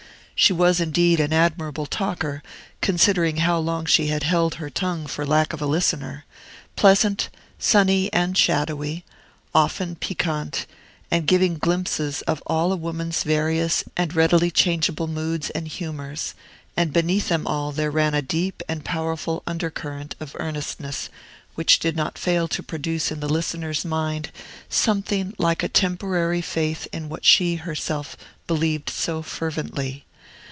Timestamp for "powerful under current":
18.83-20.15